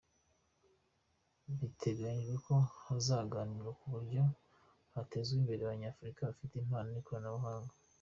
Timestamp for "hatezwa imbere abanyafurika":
4.95-6.21